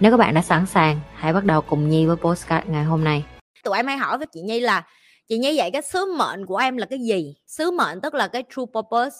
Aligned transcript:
Nếu 0.00 0.10
các 0.10 0.16
bạn 0.16 0.34
đã 0.34 0.42
sẵn 0.42 0.66
sàng, 0.66 1.00
hãy 1.14 1.32
bắt 1.32 1.44
đầu 1.44 1.60
cùng 1.60 1.88
Nhi 1.88 2.06
với 2.06 2.16
postcard 2.16 2.68
ngày 2.68 2.84
hôm 2.84 3.04
nay. 3.04 3.24
tụi 3.64 3.76
em 3.76 3.86
hay 3.86 3.96
hỏi 3.96 4.18
với 4.18 4.26
chị 4.32 4.40
Nhi 4.40 4.60
là 4.60 4.86
chị 5.28 5.38
Nhi 5.38 5.58
vậy 5.58 5.70
cái 5.70 5.82
sứ 5.82 6.14
mệnh 6.18 6.46
của 6.46 6.56
em 6.56 6.76
là 6.76 6.86
cái 6.86 6.98
gì? 6.98 7.34
Sứ 7.46 7.70
mệnh 7.70 8.00
tức 8.00 8.14
là 8.14 8.28
cái 8.28 8.44
true 8.54 8.64
purpose. 8.74 9.16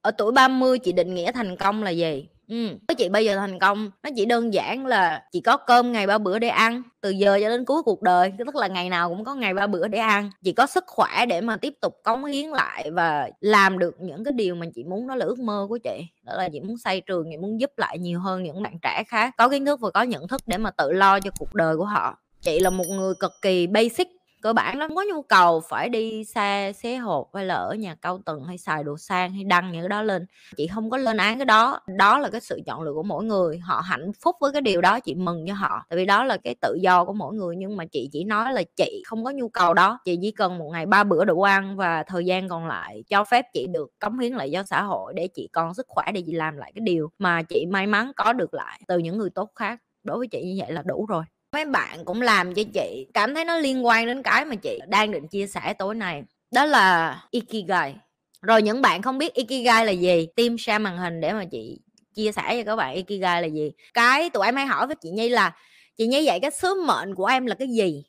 Ở 0.00 0.10
tuổi 0.10 0.32
30 0.32 0.78
chị 0.78 0.92
định 0.92 1.14
nghĩa 1.14 1.32
thành 1.32 1.56
công 1.56 1.82
là 1.82 1.90
gì? 1.90 2.26
Ừ. 2.48 2.68
Với 2.88 2.94
chị 2.94 3.08
bây 3.08 3.24
giờ 3.24 3.36
thành 3.36 3.58
công, 3.58 3.90
nó 4.02 4.10
chỉ 4.16 4.24
đơn 4.24 4.54
giản 4.54 4.86
là 4.86 5.22
chỉ 5.32 5.40
có 5.40 5.56
cơm 5.56 5.92
ngày 5.92 6.06
ba 6.06 6.18
bữa 6.18 6.38
để 6.38 6.48
ăn, 6.48 6.82
từ 7.00 7.10
giờ 7.10 7.38
cho 7.42 7.48
đến 7.48 7.64
cuối 7.64 7.82
cuộc 7.82 8.02
đời, 8.02 8.32
tức 8.38 8.56
là 8.56 8.66
ngày 8.66 8.90
nào 8.90 9.08
cũng 9.08 9.24
có 9.24 9.34
ngày 9.34 9.54
ba 9.54 9.66
bữa 9.66 9.88
để 9.88 9.98
ăn. 9.98 10.30
Chị 10.44 10.52
có 10.52 10.66
sức 10.66 10.84
khỏe 10.86 11.26
để 11.26 11.40
mà 11.40 11.56
tiếp 11.56 11.74
tục 11.80 11.94
cống 12.04 12.24
hiến 12.24 12.48
lại 12.48 12.90
và 12.90 13.30
làm 13.40 13.78
được 13.78 13.96
những 14.00 14.24
cái 14.24 14.32
điều 14.32 14.54
mà 14.54 14.66
chị 14.74 14.84
muốn, 14.84 15.08
đó 15.08 15.14
là 15.14 15.26
ước 15.26 15.38
mơ 15.38 15.66
của 15.68 15.78
chị. 15.78 16.06
Đó 16.22 16.32
là 16.36 16.48
chị 16.48 16.60
muốn 16.60 16.78
xây 16.78 17.00
trường, 17.00 17.26
chị 17.30 17.36
muốn 17.36 17.60
giúp 17.60 17.70
lại 17.76 17.98
nhiều 17.98 18.20
hơn 18.20 18.42
những 18.42 18.62
bạn 18.62 18.78
trẻ 18.82 19.02
khác, 19.08 19.34
có 19.38 19.48
kiến 19.48 19.66
thức 19.66 19.80
và 19.80 19.90
có 19.90 20.02
nhận 20.02 20.28
thức 20.28 20.40
để 20.46 20.58
mà 20.58 20.70
tự 20.70 20.92
lo 20.92 21.20
cho 21.20 21.30
cuộc 21.38 21.54
đời 21.54 21.76
của 21.76 21.84
họ. 21.84 22.18
Chị 22.40 22.60
là 22.60 22.70
một 22.70 22.86
người 22.88 23.14
cực 23.20 23.32
kỳ 23.42 23.66
basic 23.66 24.08
cơ 24.46 24.52
bản 24.52 24.78
nó 24.78 24.88
không 24.88 24.96
có 24.96 25.04
nhu 25.08 25.22
cầu 25.22 25.62
phải 25.68 25.88
đi 25.88 26.24
xa 26.24 26.72
xế 26.72 26.96
hộp 26.96 27.34
hay 27.34 27.44
là 27.44 27.54
ở 27.54 27.74
nhà 27.74 27.94
cao 27.94 28.18
tầng 28.24 28.44
hay 28.44 28.58
xài 28.58 28.84
đồ 28.84 28.98
sang 28.98 29.32
hay 29.32 29.44
đăng 29.44 29.72
những 29.72 29.82
cái 29.82 29.88
đó 29.88 30.02
lên. 30.02 30.26
Chị 30.56 30.66
không 30.66 30.90
có 30.90 30.96
lên 30.96 31.16
án 31.16 31.38
cái 31.38 31.44
đó. 31.44 31.80
Đó 31.86 32.18
là 32.18 32.28
cái 32.28 32.40
sự 32.40 32.60
chọn 32.66 32.82
lựa 32.82 32.92
của 32.94 33.02
mỗi 33.02 33.24
người. 33.24 33.58
Họ 33.58 33.80
hạnh 33.80 34.12
phúc 34.22 34.36
với 34.40 34.52
cái 34.52 34.62
điều 34.62 34.80
đó, 34.80 35.00
chị 35.00 35.14
mừng 35.14 35.44
cho 35.48 35.54
họ. 35.54 35.82
Tại 35.88 35.96
vì 35.96 36.06
đó 36.06 36.24
là 36.24 36.36
cái 36.36 36.54
tự 36.60 36.78
do 36.82 37.04
của 37.04 37.12
mỗi 37.12 37.34
người, 37.34 37.56
nhưng 37.56 37.76
mà 37.76 37.84
chị 37.86 38.08
chỉ 38.12 38.24
nói 38.24 38.52
là 38.52 38.62
chị 38.76 39.02
không 39.06 39.24
có 39.24 39.30
nhu 39.30 39.48
cầu 39.48 39.74
đó. 39.74 39.98
Chị 40.04 40.18
chỉ 40.22 40.30
cần 40.30 40.58
một 40.58 40.70
ngày 40.72 40.86
ba 40.86 41.04
bữa 41.04 41.24
đủ 41.24 41.42
ăn 41.42 41.76
và 41.76 42.02
thời 42.02 42.24
gian 42.24 42.48
còn 42.48 42.66
lại 42.66 43.04
cho 43.08 43.24
phép 43.24 43.46
chị 43.52 43.66
được 43.66 43.90
cống 43.98 44.18
hiến 44.18 44.32
lại 44.32 44.50
cho 44.52 44.62
xã 44.62 44.82
hội 44.82 45.12
để 45.16 45.28
chị 45.28 45.48
còn 45.52 45.74
sức 45.74 45.86
khỏe 45.88 46.04
để 46.14 46.22
chị 46.26 46.32
làm 46.32 46.56
lại 46.56 46.72
cái 46.74 46.82
điều 46.84 47.10
mà 47.18 47.42
chị 47.42 47.66
may 47.70 47.86
mắn 47.86 48.12
có 48.16 48.32
được 48.32 48.54
lại 48.54 48.80
từ 48.88 48.98
những 48.98 49.18
người 49.18 49.30
tốt 49.30 49.50
khác. 49.54 49.80
Đối 50.04 50.18
với 50.18 50.28
chị 50.28 50.42
như 50.44 50.54
vậy 50.58 50.72
là 50.72 50.82
đủ 50.82 51.06
rồi 51.06 51.24
mấy 51.56 51.64
bạn 51.64 52.04
cũng 52.04 52.22
làm 52.22 52.54
cho 52.54 52.62
chị, 52.74 53.06
cảm 53.14 53.34
thấy 53.34 53.44
nó 53.44 53.56
liên 53.56 53.86
quan 53.86 54.06
đến 54.06 54.22
cái 54.22 54.44
mà 54.44 54.54
chị 54.54 54.80
đang 54.88 55.10
định 55.10 55.28
chia 55.28 55.46
sẻ 55.46 55.74
tối 55.78 55.94
nay, 55.94 56.22
đó 56.50 56.64
là 56.64 57.20
ikigai. 57.30 57.94
Rồi 58.42 58.62
những 58.62 58.82
bạn 58.82 59.02
không 59.02 59.18
biết 59.18 59.34
ikigai 59.34 59.86
là 59.86 59.92
gì 59.92 60.28
tim 60.36 60.58
share 60.58 60.78
màn 60.78 60.98
hình 60.98 61.20
để 61.20 61.32
mà 61.32 61.44
chị 61.44 61.80
chia 62.14 62.32
sẻ 62.32 62.42
cho 62.56 62.62
các 62.64 62.76
bạn 62.76 62.94
ikigai 62.94 63.42
là 63.42 63.48
gì. 63.48 63.72
Cái 63.94 64.30
tụi 64.30 64.46
em 64.46 64.56
hay 64.56 64.66
hỏi 64.66 64.86
với 64.86 64.96
chị 64.96 65.10
nhi 65.10 65.28
là, 65.28 65.56
chị 65.96 66.06
nhi 66.06 66.26
vậy 66.26 66.40
cái 66.40 66.50
sứ 66.50 66.84
mệnh 66.86 67.14
của 67.14 67.26
em 67.26 67.46
là 67.46 67.54
cái 67.54 67.68
gì? 67.68 68.04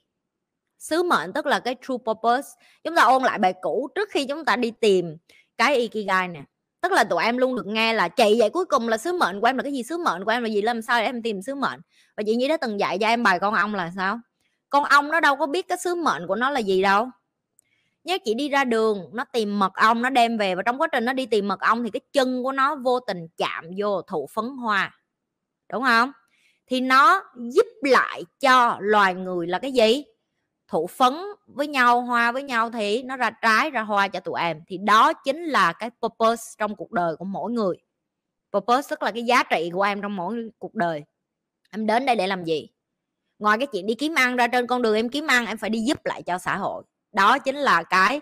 Sứ 0.80 1.04
mệnh 1.04 1.34
tức 1.34 1.46
là 1.46 1.60
cái 1.60 1.76
true 1.88 1.98
purpose. 2.06 2.48
Chúng 2.84 2.96
ta 2.96 3.04
ôn 3.04 3.24
lại 3.24 3.40
bài 3.40 3.54
cũ 3.62 3.90
trước 3.96 4.10
khi 4.12 4.26
chúng 4.26 4.46
ta 4.46 4.56
đi 4.56 4.72
tìm 4.72 5.18
cái 5.58 5.76
ikigai 5.76 6.28
nè 6.28 6.42
tức 6.90 6.96
là 6.96 7.04
tụi 7.04 7.24
em 7.24 7.38
luôn 7.38 7.56
được 7.56 7.66
nghe 7.66 7.94
là 7.94 8.08
chị, 8.08 8.36
vậy 8.40 8.50
cuối 8.50 8.66
cùng 8.66 8.88
là 8.88 8.98
sứ 8.98 9.14
mệnh 9.14 9.42
của 9.42 9.48
em 9.48 9.58
là 9.58 9.64
cái 9.64 9.74
gì? 9.74 9.84
Sứ 9.84 9.98
mệnh 9.98 10.26
của 10.26 10.32
em 10.32 10.44
là 10.44 10.50
gì? 10.50 10.62
Làm 10.62 10.82
sao 10.82 11.00
để 11.00 11.06
em 11.06 11.22
tìm 11.22 11.42
sứ 11.42 11.56
mệnh? 11.56 11.80
Và 12.18 12.24
chị 12.26 12.36
nhi 12.36 12.48
đã 12.48 12.58
từng 12.58 12.80
dạy 12.80 12.98
cho 12.98 13.08
em 13.08 13.24
bài 13.24 13.40
con 13.40 13.54
ong 13.54 13.76
là 13.76 13.92
sao? 13.96 14.20
Con 14.70 14.84
ong 14.84 15.12
nó 15.12 15.20
đâu 15.20 15.36
có 15.36 15.48
biết 15.48 15.68
cái 15.68 15.78
sứ 15.78 15.96
mệnh 15.96 16.28
của 16.28 16.36
nó 16.36 16.50
là 16.50 16.60
gì 16.60 16.82
đâu. 16.82 17.10
Nhớ 18.04 18.18
chị 18.26 18.34
đi 18.34 18.50
ra 18.50 18.64
đường, 18.64 19.10
nó 19.14 19.26
tìm 19.34 19.60
mật 19.60 19.74
ong, 19.74 20.02
nó 20.02 20.10
đem 20.10 20.38
về 20.38 20.56
và 20.56 20.64
trong 20.66 20.82
quá 20.82 20.88
trình 20.92 21.06
nó 21.06 21.14
đi 21.14 21.26
tìm 21.26 21.48
mật 21.48 21.60
ong 21.60 21.84
thì 21.84 21.90
cái 21.90 22.02
chân 22.14 22.44
của 22.44 22.52
nó 22.52 22.76
vô 22.76 23.00
tình 23.00 23.28
chạm 23.38 23.66
vô 23.78 24.02
thụ 24.02 24.28
phấn 24.34 24.46
hoa. 24.46 25.00
Đúng 25.72 25.84
không? 25.84 26.12
Thì 26.68 26.82
nó 26.82 27.24
giúp 27.36 27.66
lại 27.82 28.24
cho 28.40 28.78
loài 28.80 29.16
người 29.16 29.48
là 29.48 29.60
cái 29.60 29.72
gì? 29.72 30.04
Thụ 30.68 30.88
phấn 30.88 31.14
với 31.48 31.68
nhau, 31.68 32.02
hoa 32.02 32.32
với 32.32 32.44
nhau 32.44 32.70
thì 32.72 33.04
nó 33.04 33.18
ra 33.18 33.30
trái, 33.30 33.72
ra 33.72 33.82
hoa 33.82 34.08
cho 34.08 34.20
tụi 34.20 34.40
em. 34.42 34.62
Thì 34.68 34.78
đó 34.78 35.14
chính 35.14 35.44
là 35.44 35.74
cái 35.74 35.90
purpose 36.02 36.44
trong 36.58 36.76
cuộc 36.76 36.92
đời 36.92 37.16
của 37.16 37.26
mỗi 37.26 37.52
người. 37.52 37.76
Purpose 38.54 38.88
tức 38.90 39.04
là 39.04 39.12
cái 39.12 39.24
giá 39.24 39.44
trị 39.44 39.70
của 39.74 39.82
em 39.82 40.02
trong 40.02 40.16
mỗi 40.16 40.50
cuộc 40.60 40.76
đời. 40.76 41.04
Em 41.72 41.86
đến 41.86 42.06
đây 42.06 42.16
để 42.16 42.28
làm 42.28 42.44
gì? 42.44 42.70
Ngoài 43.40 43.58
cái 43.58 43.68
chuyện 43.68 43.86
đi 43.86 43.96
kiếm 43.96 44.16
ăn 44.16 44.36
ra 44.36 44.48
trên 44.48 44.68
con 44.68 44.82
đường 44.82 44.96
em 44.96 45.10
kiếm 45.10 45.28
ăn, 45.28 45.46
em 45.46 45.58
phải 45.58 45.70
đi 45.70 45.80
giúp 45.80 46.06
lại 46.06 46.24
cho 46.24 46.38
xã 46.38 46.58
hội. 46.58 46.84
Đó 47.12 47.40
chính 47.40 47.56
là 47.56 47.84
cái 47.84 48.22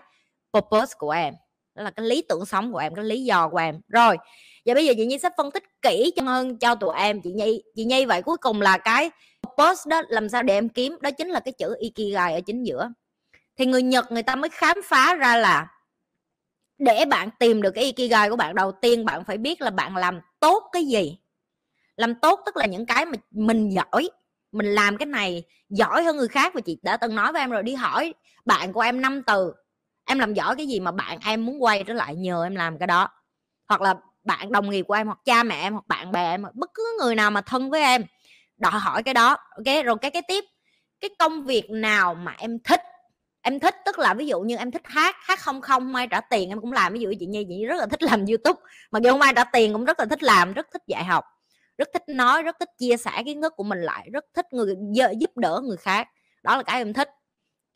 purpose 0.52 0.94
của 0.98 1.10
em. 1.10 1.34
Đó 1.74 1.82
là 1.82 1.90
cái 1.90 2.06
lý 2.06 2.22
tưởng 2.28 2.46
sống 2.46 2.72
của 2.72 2.78
em, 2.78 2.94
cái 2.94 3.04
lý 3.04 3.24
do 3.24 3.48
của 3.48 3.56
em. 3.58 3.80
Rồi 3.88 4.16
và 4.64 4.74
bây 4.74 4.86
giờ 4.86 4.92
chị 4.96 5.06
nhi 5.06 5.18
sẽ 5.18 5.28
phân 5.36 5.50
tích 5.50 5.64
kỹ 5.82 6.12
cho 6.16 6.22
hơn 6.22 6.58
cho 6.58 6.74
tụi 6.74 6.94
em. 6.96 7.20
Chị 7.22 7.30
nhi 7.32 7.62
chị 7.74 7.84
nhi, 7.84 8.04
vậy 8.04 8.22
cuối 8.22 8.36
cùng 8.36 8.60
là 8.60 8.78
cái 8.78 9.10
purpose 9.58 9.90
đó 9.90 10.02
làm 10.08 10.28
sao 10.28 10.42
để 10.42 10.54
em 10.54 10.68
kiếm? 10.68 10.98
Đó 11.00 11.10
chính 11.10 11.28
là 11.28 11.40
cái 11.40 11.52
chữ 11.58 11.76
ikigai 11.80 12.34
ở 12.34 12.40
chính 12.46 12.62
giữa. 12.66 12.90
Thì 13.58 13.66
người 13.66 13.82
nhật 13.82 14.12
người 14.12 14.22
ta 14.22 14.36
mới 14.36 14.50
khám 14.50 14.76
phá 14.84 15.14
ra 15.14 15.36
là 15.36 15.68
để 16.78 17.04
bạn 17.04 17.28
tìm 17.38 17.62
được 17.62 17.70
cái 17.70 17.84
ikigai 17.84 18.30
của 18.30 18.36
bạn, 18.36 18.54
đầu 18.54 18.72
tiên 18.72 19.04
bạn 19.04 19.24
phải 19.24 19.38
biết 19.38 19.60
là 19.60 19.70
bạn 19.70 19.96
làm 19.96 20.20
tốt 20.40 20.62
cái 20.72 20.84
gì. 20.86 21.18
Làm 21.96 22.14
tốt 22.14 22.40
tức 22.46 22.56
là 22.56 22.66
những 22.66 22.86
cái 22.86 23.06
mà 23.06 23.12
mình 23.30 23.70
giỏi, 23.70 24.10
mình 24.52 24.66
làm 24.66 24.96
cái 24.96 25.06
này 25.06 25.44
giỏi 25.68 26.04
hơn 26.04 26.16
người 26.16 26.28
khác. 26.28 26.54
Và 26.54 26.60
chị 26.60 26.78
đã 26.82 26.96
từng 26.96 27.14
nói 27.14 27.32
với 27.32 27.42
em 27.42 27.50
rồi, 27.50 27.62
đi 27.62 27.74
hỏi 27.74 28.14
bạn 28.44 28.72
của 28.72 28.80
em 28.80 29.00
năm 29.00 29.22
từ, 29.22 29.52
em 30.06 30.18
làm 30.18 30.34
giỏi 30.34 30.56
cái 30.56 30.66
gì 30.66 30.80
mà 30.80 30.92
bạn, 30.92 31.18
em 31.26 31.46
muốn 31.46 31.62
quay 31.62 31.84
trở 31.84 31.94
lại 31.94 32.16
nhờ 32.16 32.44
em 32.44 32.54
làm 32.56 32.78
cái 32.78 32.86
đó. 32.86 33.08
Hoặc 33.68 33.80
là 33.80 33.94
bạn 34.24 34.52
đồng 34.52 34.70
nghiệp 34.70 34.82
của 34.88 34.94
em, 34.94 35.06
hoặc 35.06 35.18
cha 35.24 35.42
mẹ 35.42 35.62
em, 35.62 35.72
hoặc 35.72 35.88
bạn 35.88 36.12
bè 36.12 36.30
em, 36.34 36.42
hoặc 36.42 36.54
bất 36.54 36.70
cứ 36.74 36.96
người 37.00 37.14
nào 37.14 37.30
mà 37.30 37.40
thân 37.40 37.70
với 37.70 37.80
em 37.82 38.04
đòi 38.58 38.72
hỏi 38.72 39.02
cái 39.02 39.14
đó, 39.14 39.36
ok? 39.56 39.84
Rồi 39.84 39.96
cái 40.02 40.10
cái 40.10 40.22
tiếp, 40.28 40.44
cái 41.00 41.10
công 41.18 41.44
việc 41.44 41.70
nào 41.70 42.14
mà 42.14 42.34
em 42.38 42.58
thích? 42.64 42.80
Em 43.42 43.60
thích, 43.60 43.74
tức 43.84 43.98
là 43.98 44.14
ví 44.14 44.26
dụ 44.26 44.40
như 44.40 44.56
em 44.56 44.70
thích 44.70 44.82
hát 44.84 45.16
hát 45.18 45.38
không 45.40 45.60
không, 45.60 45.92
mai 45.92 46.08
trả 46.10 46.20
tiền 46.20 46.48
em 46.48 46.60
cũng 46.60 46.72
làm. 46.72 46.92
Ví 46.92 47.00
dụ 47.00 47.12
chị 47.20 47.26
nhi, 47.26 47.46
chị 47.48 47.64
rất 47.66 47.76
là 47.76 47.86
thích 47.86 48.02
làm 48.02 48.26
youtube. 48.26 48.60
Mà 48.90 48.98
dù 49.02 49.10
không 49.10 49.20
ai 49.20 49.32
trả 49.36 49.44
tiền 49.44 49.72
cũng 49.72 49.84
rất 49.84 50.00
là 50.00 50.06
thích 50.06 50.22
làm, 50.22 50.52
rất 50.52 50.66
thích 50.72 50.82
dạy 50.86 51.04
học, 51.04 51.24
rất 51.78 51.88
thích 51.92 52.02
nói, 52.08 52.42
rất 52.42 52.56
thích 52.60 52.68
chia 52.78 52.96
sẻ 52.96 53.22
kiến 53.24 53.42
thức 53.42 53.52
của 53.56 53.64
mình 53.64 53.82
lại, 53.82 54.08
rất 54.12 54.24
thích 54.34 54.46
người 54.52 54.74
giúp 55.18 55.36
đỡ 55.36 55.60
người 55.64 55.76
khác. 55.76 56.08
Đó 56.42 56.56
là 56.56 56.62
cái 56.62 56.80
em 56.80 56.92
thích, 56.92 57.08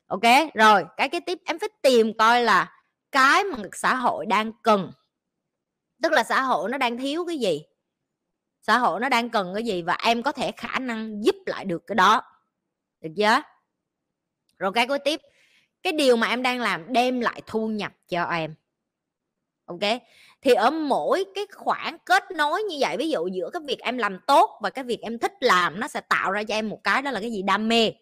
ok? 0.07 0.55
Rồi, 0.55 0.85
cái 0.97 1.09
cái 1.09 1.21
tiếp, 1.21 1.39
em 1.47 1.59
phải 1.59 1.69
tìm 1.83 2.13
coi 2.19 2.43
là 2.43 2.73
cái 3.13 3.45
mà 3.45 3.59
xã 3.73 3.95
hội 3.95 4.27
đang 4.27 4.53
cần. 4.63 4.93
Tức 6.03 6.13
là 6.13 6.23
xã 6.23 6.43
hội 6.43 6.71
nó 6.71 6.79
đang 6.79 6.99
thiếu 6.99 7.25
cái 7.27 7.39
gì? 7.39 7.63
Xã 8.63 8.79
hội 8.79 9.01
nó 9.01 9.09
đang 9.09 9.31
cần 9.31 9.55
cái 9.55 9.63
gì 9.65 9.83
và 9.83 9.99
em 10.05 10.23
có 10.23 10.33
thể 10.33 10.53
khả 10.53 10.79
năng 10.79 11.25
giúp 11.25 11.37
lại 11.47 11.65
được 11.65 11.87
cái 11.87 11.95
đó. 11.95 12.23
Được 13.01 13.11
chưa? 13.17 13.43
Rồi 14.59 14.73
cái 14.75 14.87
cuối 14.87 14.99
tiếp. 14.99 15.21
Cái 15.83 15.93
điều 15.93 16.17
mà 16.17 16.27
em 16.27 16.43
đang 16.43 16.61
làm 16.61 16.93
đem 16.93 17.21
lại 17.21 17.43
thu 17.47 17.69
nhập 17.69 17.93
cho 18.09 18.25
em. 18.25 18.55
Ok? 19.65 19.81
Thì 20.43 20.55
ở 20.55 20.71
mỗi 20.71 21.25
cái 21.35 21.47
khoảng 21.55 21.99
kết 22.05 22.31
nối 22.31 22.63
như 22.63 22.77
vậy, 22.81 22.97
ví 22.97 23.11
dụ 23.11 23.29
giữa 23.33 23.51
cái 23.53 23.63
việc 23.67 23.79
em 23.81 23.99
làm 23.99 24.19
tốt 24.27 24.59
và 24.63 24.71
cái 24.71 24.85
việc 24.85 25.01
em 25.03 25.19
thích 25.19 25.33
làm, 25.41 25.81
nó 25.81 25.89
sẽ 25.89 26.01
tạo 26.01 26.31
ra 26.31 26.43
cho 26.43 26.55
em 26.55 26.69
một 26.69 26.81
cái 26.85 27.03
đó 27.03 27.11
là 27.11 27.21
cái 27.21 27.31
gì? 27.31 27.43
Đam 27.43 27.69
mê 27.69 27.93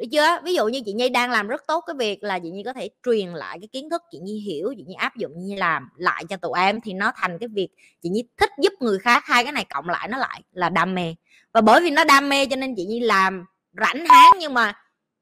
được 0.00 0.06
chưa 0.12 0.38
ví 0.44 0.54
dụ 0.54 0.68
như 0.68 0.80
chị 0.84 0.92
nhi 0.92 1.08
đang 1.08 1.30
làm 1.30 1.48
rất 1.48 1.62
tốt 1.66 1.84
cái 1.86 1.94
việc 1.98 2.22
là 2.22 2.38
chị 2.38 2.50
nhi 2.50 2.62
có 2.62 2.72
thể 2.72 2.90
truyền 3.04 3.28
lại 3.28 3.58
cái 3.60 3.68
kiến 3.72 3.90
thức 3.90 4.02
chị 4.10 4.18
nhi 4.18 4.40
hiểu 4.40 4.74
chị 4.76 4.84
nhi 4.86 4.94
áp 4.94 5.16
dụng 5.16 5.32
như 5.36 5.54
làm 5.54 5.88
lại 5.96 6.24
cho 6.28 6.36
tụi 6.36 6.52
em 6.56 6.80
thì 6.80 6.92
nó 6.92 7.12
thành 7.16 7.38
cái 7.38 7.48
việc 7.48 7.68
chị 8.02 8.08
nhi 8.08 8.24
thích 8.36 8.50
giúp 8.62 8.72
người 8.80 8.98
khác 8.98 9.22
hai 9.26 9.44
cái 9.44 9.52
này 9.52 9.64
cộng 9.74 9.88
lại 9.88 10.08
nó 10.08 10.18
lại 10.18 10.42
là 10.52 10.68
đam 10.68 10.94
mê 10.94 11.14
và 11.52 11.60
bởi 11.60 11.80
vì 11.82 11.90
nó 11.90 12.04
đam 12.04 12.28
mê 12.28 12.46
cho 12.46 12.56
nên 12.56 12.74
chị 12.76 12.84
nhi 12.84 13.00
làm 13.00 13.44
rảnh 13.80 14.06
háng 14.06 14.32
nhưng 14.40 14.54
mà 14.54 14.72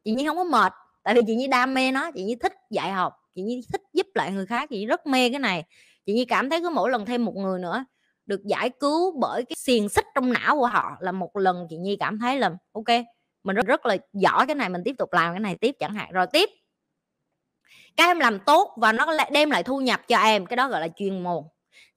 chị 0.04 0.10
nhi 0.12 0.26
không 0.26 0.36
có 0.36 0.44
mệt 0.44 0.72
tại 1.02 1.14
vì 1.14 1.20
chị 1.26 1.34
nhi 1.34 1.46
đam 1.46 1.74
mê 1.74 1.92
nó 1.92 2.10
chị 2.10 2.22
nhi 2.24 2.36
thích 2.42 2.54
dạy 2.70 2.92
học 2.92 3.14
chị 3.34 3.42
nhi 3.42 3.60
thích 3.72 3.82
giúp 3.92 4.06
lại 4.14 4.32
người 4.32 4.46
khác 4.46 4.70
chị 4.70 4.78
nhi 4.78 4.86
rất 4.86 5.06
mê 5.06 5.30
cái 5.30 5.38
này 5.38 5.64
chị 6.06 6.12
nhi 6.12 6.24
cảm 6.24 6.50
thấy 6.50 6.60
cứ 6.60 6.70
mỗi 6.70 6.90
lần 6.90 7.06
thêm 7.06 7.24
một 7.24 7.36
người 7.36 7.60
nữa 7.60 7.84
được 8.26 8.40
giải 8.44 8.70
cứu 8.70 9.18
bởi 9.20 9.44
cái 9.44 9.56
xiềng 9.56 9.88
xích 9.88 10.06
trong 10.14 10.32
não 10.32 10.56
của 10.56 10.66
họ 10.66 10.96
là 11.00 11.12
một 11.12 11.36
lần 11.36 11.66
chị 11.70 11.76
nhi 11.76 11.96
cảm 12.00 12.18
thấy 12.18 12.38
là 12.38 12.50
ok 12.72 12.88
mình 13.44 13.56
rất, 13.56 13.66
rất 13.66 13.86
là 13.86 13.96
giỏi 14.12 14.46
cái 14.46 14.54
này 14.54 14.68
mình 14.68 14.82
tiếp 14.84 14.94
tục 14.98 15.12
làm 15.12 15.32
cái 15.32 15.40
này 15.40 15.56
tiếp 15.60 15.74
chẳng 15.78 15.94
hạn. 15.94 16.12
Rồi 16.12 16.26
tiếp. 16.32 16.50
Các 17.96 18.04
em 18.04 18.18
làm 18.18 18.38
tốt 18.40 18.74
và 18.76 18.92
nó 18.92 19.06
đem 19.32 19.50
lại 19.50 19.62
thu 19.62 19.80
nhập 19.80 20.00
cho 20.08 20.18
em 20.18 20.46
cái 20.46 20.56
đó 20.56 20.68
gọi 20.68 20.80
là 20.80 20.88
chuyên 20.96 21.22
môn. 21.22 21.44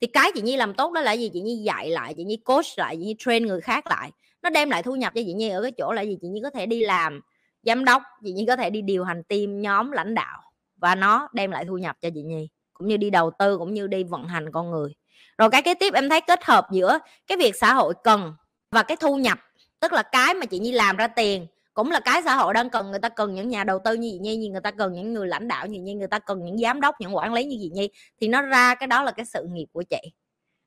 Thì 0.01 0.07
cái 0.07 0.31
chị 0.35 0.41
nhi 0.41 0.57
làm 0.57 0.73
tốt 0.73 0.93
đó 0.93 1.01
là 1.01 1.11
gì? 1.11 1.29
Chị 1.33 1.41
nhi 1.41 1.55
dạy 1.55 1.89
lại 1.89 2.13
chị 2.17 2.23
nhi 2.23 2.37
coach 2.37 2.65
lại 2.77 2.95
chị 2.95 3.05
nhi 3.05 3.15
train 3.19 3.45
người 3.45 3.61
khác 3.61 3.87
lại. 3.87 4.11
Nó 4.41 4.49
đem 4.49 4.69
lại 4.69 4.83
thu 4.83 4.95
nhập 4.95 5.13
cho 5.15 5.21
chị 5.25 5.33
nhi 5.33 5.49
ở 5.49 5.61
cái 5.61 5.71
chỗ 5.71 5.93
là 5.93 6.01
gì? 6.01 6.17
Chị 6.21 6.27
nhi 6.27 6.39
có 6.43 6.49
thể 6.49 6.65
đi 6.65 6.79
làm 6.85 7.21
giám 7.63 7.85
đốc 7.85 8.03
chị 8.23 8.33
nhi 8.33 8.45
có 8.47 8.55
thể 8.55 8.69
đi 8.69 8.81
điều 8.81 9.03
hành 9.03 9.23
team 9.23 9.61
nhóm 9.61 9.91
lãnh 9.91 10.13
đạo 10.13 10.41
và 10.75 10.95
nó 10.95 11.29
đem 11.33 11.51
lại 11.51 11.65
thu 11.65 11.77
nhập 11.77 11.97
cho 12.01 12.09
chị 12.13 12.21
nhi 12.21 12.49
cũng 12.73 12.87
như 12.87 12.97
đi 12.97 13.09
đầu 13.09 13.31
tư 13.39 13.57
cũng 13.57 13.73
như 13.73 13.87
đi 13.87 14.03
vận 14.03 14.27
hành 14.27 14.51
con 14.51 14.71
người. 14.71 14.93
Rồi 15.37 15.49
cái 15.49 15.61
kế 15.61 15.73
tiếp 15.73 15.93
em 15.93 16.09
thấy 16.09 16.21
kết 16.21 16.43
hợp 16.43 16.67
giữa 16.71 16.99
cái 17.27 17.37
việc 17.37 17.55
xã 17.55 17.73
hội 17.73 17.93
cần 18.03 18.33
và 18.71 18.83
cái 18.83 18.97
thu 18.97 19.17
nhập 19.17 19.39
tức 19.81 19.93
là 19.93 20.03
cái 20.03 20.33
mà 20.33 20.45
chị 20.45 20.59
nhi 20.59 20.71
làm 20.71 20.97
ra 20.97 21.07
tiền 21.07 21.47
cũng 21.73 21.91
là 21.91 21.99
cái 21.99 22.21
xã 22.25 22.35
hội 22.35 22.53
đang 22.53 22.69
cần 22.69 22.91
người 22.91 22.99
ta 22.99 23.09
cần 23.09 23.35
những 23.35 23.49
nhà 23.49 23.63
đầu 23.63 23.79
tư 23.85 23.93
như 23.93 24.09
chị 24.11 24.19
nhi, 24.19 24.35
như 24.35 24.49
người 24.49 24.61
ta 24.61 24.71
cần 24.71 24.93
những 24.93 25.13
người 25.13 25.27
lãnh 25.27 25.47
đạo, 25.47 25.67
như 25.67 25.79
nhi, 25.79 25.93
người 25.93 26.07
ta 26.07 26.19
cần 26.19 26.45
những 26.45 26.57
giám 26.57 26.81
đốc, 26.81 26.95
những 26.99 27.15
quản 27.15 27.33
lý 27.33 27.45
như 27.45 27.57
chị 27.61 27.69
nhi, 27.73 27.89
thì 28.21 28.27
nó 28.27 28.41
ra 28.41 28.75
cái 28.75 28.87
đó 28.87 29.03
là 29.03 29.11
cái 29.11 29.25
sự 29.25 29.45
nghiệp 29.49 29.65
của 29.73 29.83
chị. 29.89 30.11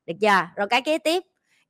Được 0.05 0.13
chưa? 0.21 0.47
Rồi 0.55 0.67
cái 0.69 0.81
kế 0.81 0.97
tiếp, 0.97 1.23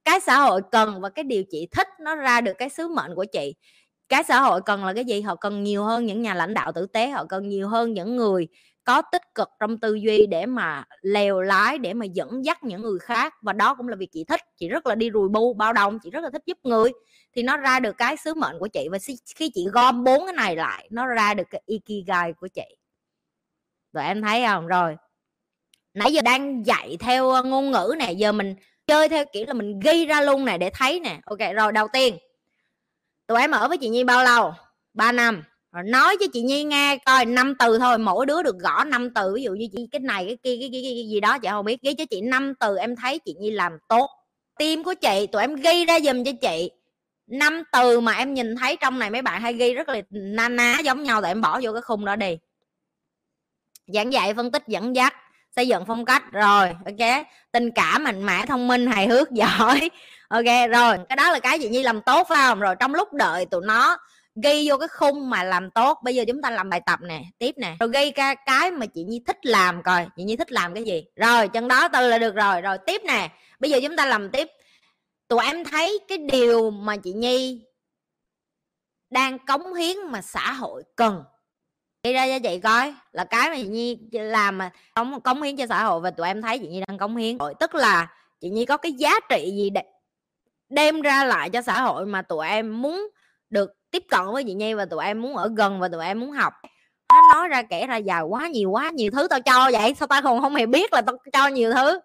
cái 0.06 0.20
xã 0.20 0.38
hội 0.38 0.62
cần 0.72 1.02
và 1.02 1.10
cái 1.10 1.24
điều 1.24 1.44
chị 1.52 1.68
thích 1.72 1.88
nó 2.00 2.16
ra 2.16 2.42
được 2.42 2.54
cái 2.58 2.70
sứ 2.70 2.88
mệnh 2.88 3.16
của 3.16 3.26
chị. 3.26 3.56
Cái 4.10 4.24
xã 4.24 4.42
hội 4.42 4.62
cần 4.66 4.86
là 4.86 4.94
cái 4.94 5.06
gì? 5.06 5.22
Họ 5.22 5.36
cần 5.36 5.64
nhiều 5.64 5.84
hơn 5.84 6.06
những 6.06 6.22
nhà 6.22 6.34
lãnh 6.34 6.54
đạo 6.54 6.72
tử 6.72 6.86
tế, 6.86 7.10
họ 7.10 7.26
cần 7.30 7.50
nhiều 7.50 7.68
hơn 7.68 7.94
những 7.94 8.16
người 8.16 8.48
có 8.86 9.02
tích 9.02 9.36
cực 9.36 9.50
trong 9.60 9.78
tư 9.78 9.94
duy 9.94 10.26
để 10.26 10.46
mà 10.46 10.84
lèo 11.02 11.42
lái, 11.42 11.78
để 11.78 11.94
mà 11.94 12.06
dẫn 12.06 12.46
dắt 12.46 12.64
những 12.64 12.82
người 12.82 13.00
khác, 13.00 13.34
và 13.42 13.54
đó 13.54 13.76
cũng 13.76 13.88
là 13.88 13.96
việc 13.96 14.10
chị 14.12 14.24
thích. 14.24 14.42
Chị 14.58 14.70
rất 14.70 14.86
là 14.88 14.96
đi 14.96 15.10
rùi 15.14 15.30
bu, 15.30 15.54
bao 15.54 15.74
đồng, 15.74 16.00
chị 16.00 16.10
rất 16.10 16.24
là 16.24 16.30
thích 16.30 16.44
giúp 16.46 16.58
người. 16.64 16.92
Thì 17.36 17.44
nó 17.44 17.58
ra 17.58 17.80
được 17.80 17.98
cái 17.98 18.18
sứ 18.18 18.34
mệnh 18.34 18.60
của 18.60 18.68
chị, 18.68 18.88
và 18.92 18.98
khi 19.36 19.52
chị 19.54 19.66
gom 19.74 20.04
bốn 20.04 20.26
cái 20.26 20.34
này 20.34 20.56
lại, 20.56 20.88
nó 20.92 21.08
ra 21.08 21.34
được 21.34 21.48
cái 21.50 21.62
ikigai 21.66 22.34
của 22.34 22.48
chị. 22.48 22.78
Rồi 23.94 24.06
em 24.06 24.22
thấy 24.22 24.46
không? 24.48 24.68
Rồi. 24.68 24.96
Nãy 25.94 26.14
giờ 26.14 26.22
đang 26.22 26.66
dạy 26.66 26.98
theo 27.00 27.30
ờ, 27.30 27.44
ngôn 27.44 27.72
ngữ 27.72 27.96
này 28.00 28.16
giờ 28.16 28.32
mình 28.32 28.56
chơi 28.88 29.10
theo 29.10 29.26
kiểu 29.34 29.46
là 29.46 29.54
mình 29.54 29.80
ghi 29.80 30.06
ra 30.06 30.22
luôn 30.22 30.46
này 30.46 30.58
để 30.58 30.70
thấy 30.74 31.00
nè. 31.00 31.20
Ok, 31.26 31.40
rồi, 31.56 31.72
đầu 31.72 31.88
tiên. 31.94 32.18
Tụi 33.28 33.40
em 33.42 33.52
ở 33.52 33.68
với 33.68 33.78
chị 33.78 33.90
nhi 33.90 34.04
bao 34.04 34.24
lâu? 34.24 34.54
3 34.94 35.12
năm 35.12 35.44
nói 35.84 36.18
với 36.20 36.28
chị 36.34 36.42
nhi 36.42 36.64
nghe 36.64 36.98
coi 37.06 37.26
năm 37.26 37.54
từ 37.60 37.78
thôi 37.80 37.98
mỗi 37.98 38.26
đứa 38.26 38.44
được 38.44 38.60
gõ 38.60 38.84
năm 38.84 39.14
từ. 39.14 39.34
Ví 39.36 39.44
dụ 39.44 39.52
như 39.52 39.68
chị 39.72 39.88
cái 39.92 40.00
này 40.00 40.26
cái 40.26 40.38
kia 40.44 40.58
cái, 40.60 40.70
cái, 40.72 40.82
cái, 40.84 40.94
cái 40.96 41.10
gì 41.10 41.20
đó 41.20 41.40
chị 41.40 41.48
không 41.48 41.66
biết. 41.66 41.82
Ghi 41.82 41.94
cho 41.94 42.06
chị 42.10 42.22
năm 42.22 42.54
từ 42.60 42.78
em 42.78 42.96
thấy 42.96 43.20
chị 43.20 43.36
nhi 43.40 43.52
làm 43.52 43.72
tốt. 43.88 44.10
Tim 44.60 44.84
của 44.84 44.94
chị 44.94 45.28
tụi 45.32 45.42
em 45.42 45.56
ghi 45.56 45.86
ra 45.86 46.00
giùm 46.00 46.24
cho 46.24 46.32
chị. 46.42 46.72
Năm 47.28 47.64
từ 47.72 48.00
mà 48.00 48.14
em 48.14 48.34
nhìn 48.34 48.56
thấy 48.56 48.78
trong 48.82 49.00
này 49.00 49.10
mấy 49.10 49.22
bạn 49.22 49.42
hay 49.42 49.54
ghi 49.54 49.74
rất 49.74 49.90
là 49.90 50.02
na 50.10 50.50
ná 50.50 50.80
giống 50.80 51.04
nhau 51.04 51.22
thì 51.22 51.28
em 51.28 51.42
bỏ 51.42 51.60
vô 51.64 51.74
cái 51.74 51.82
khung 51.82 52.06
đó 52.06 52.16
đi. 52.16 52.38
Giảng 53.88 54.14
dạy 54.14 54.34
phân 54.34 54.52
tích 54.52 54.64
dẫn 54.68 54.96
dắt 54.96 55.14
xây 55.56 55.68
dựng 55.68 55.86
phong 55.86 56.06
cách. 56.06 56.24
Rồi 56.32 56.68
ok. 56.86 57.26
Tình 57.52 57.72
cảm 57.72 58.04
mạnh 58.04 58.26
mẽ 58.26 58.46
thông 58.46 58.68
minh 58.68 58.88
hài 58.88 59.08
hước 59.08 59.32
giỏi. 59.32 59.90
Ok 60.28 60.70
rồi 60.72 60.98
cái 61.10 61.16
đó 61.16 61.32
là 61.32 61.40
cái 61.40 61.60
chị 61.60 61.70
nhi 61.70 61.84
làm 61.84 62.02
tốt 62.02 62.28
phải 62.30 62.38
không? 62.38 62.60
Rồi 62.60 62.76
trong 62.80 62.96
lúc 62.96 63.14
đợi 63.14 63.46
tụi 63.46 63.62
nó 63.66 63.98
ghi 64.44 64.70
vô 64.70 64.78
cái 64.78 64.88
khung 64.88 65.30
mà 65.30 65.44
làm 65.44 65.72
tốt. 65.72 66.00
Bây 66.04 66.16
giờ 66.16 66.24
chúng 66.28 66.42
ta 66.42 66.50
làm 66.50 66.70
bài 66.70 66.82
tập 66.86 67.00
nè, 67.02 67.22
tiếp 67.38 67.56
nè. 67.58 67.76
Rồi 67.80 67.90
ghi 67.94 68.12
cái 68.12 68.36
cái 68.46 68.72
mà 68.72 68.86
chị 68.86 69.04
nhi 69.04 69.24
thích 69.28 69.46
làm 69.46 69.84
coi. 69.84 70.08
Chị 70.18 70.24
nhi 70.24 70.36
thích 70.36 70.52
làm 70.52 70.74
cái 70.74 70.84
gì? 70.84 71.06
Rồi, 71.16 71.48
chân 71.48 71.68
đó 71.68 71.88
từ 71.88 72.08
là 72.08 72.18
được 72.18 72.36
rồi. 72.36 72.62
Rồi 72.62 72.78
tiếp 72.86 73.02
nè. 73.06 73.32
Bây 73.60 73.72
giờ 73.72 73.80
chúng 73.84 73.96
ta 73.96 74.06
làm 74.06 74.30
tiếp. 74.30 74.48
Tụi 75.28 75.46
em 75.46 75.64
thấy 75.64 76.00
cái 76.08 76.18
điều 76.18 76.72
mà 76.72 76.98
chị 76.98 77.14
nhi 77.14 77.66
đang 79.10 79.46
cống 79.46 79.74
hiến 79.74 79.98
mà 80.12 80.22
xã 80.22 80.52
hội 80.52 80.84
cần. 80.96 81.24
Đi 82.04 82.14
ra 82.14 82.28
cho 82.28 82.40
chị 82.40 82.60
coi. 82.60 82.94
Là 83.12 83.24
cái 83.24 83.50
mà 83.50 83.56
chị 83.56 83.68
nhi 83.68 83.98
làm 84.12 84.58
mà 84.58 84.72
cống 84.96 85.22
cống 85.22 85.42
hiến 85.42 85.58
cho 85.58 85.68
xã 85.68 85.84
hội 85.84 86.00
và 86.00 86.12
tụi 86.12 86.28
em 86.28 86.42
thấy 86.42 86.60
chị 86.60 86.68
nhi 86.68 86.82
đang 86.88 86.98
cống 86.98 87.16
hiến. 87.16 87.38
Tức 87.60 87.76
là 87.76 88.12
chị 88.42 88.50
nhi 88.50 88.66
có 88.66 88.78
cái 88.78 88.94
giá 88.94 89.20
trị 89.30 89.52
gì 89.56 89.70
để 89.70 89.84
đem 90.70 91.02
ra 91.02 91.24
lại 91.24 91.50
cho 91.50 91.62
xã 91.62 91.82
hội 91.82 92.06
mà 92.06 92.22
tụi 92.22 92.48
em 92.48 92.82
muốn 92.82 93.08
được 93.50 93.72
tiếp 93.96 94.04
cận 94.10 94.22
với 94.34 94.44
chị 94.44 94.54
nhi 94.54 94.74
và 94.74 94.86
tụi 94.86 95.06
em 95.06 95.22
muốn 95.22 95.36
ở 95.36 95.50
gần 95.58 95.80
và 95.80 95.88
tụi 95.88 96.06
em 96.06 96.20
muốn 96.20 96.32
học. 96.32 96.54
Nó 97.10 97.34
nói 97.34 97.48
ra 97.48 97.62
kể 97.62 97.88
ra 97.88 97.98
dài 97.98 98.22
quá 98.22 98.48
nhiều 98.48 98.72
quá 98.72 98.90
nhiều 98.90 99.12
thứ 99.12 99.28
tao 99.28 99.42
cho 99.42 99.70
vậy 99.72 99.96
sao 100.00 100.08
tao 100.08 100.22
còn 100.22 100.42
không 100.42 100.56
hề 100.56 100.66
biết 100.66 100.94
là 100.94 101.02
tao 101.02 101.18
cho 101.34 101.48
nhiều 101.48 101.74
thứ. 101.74 102.00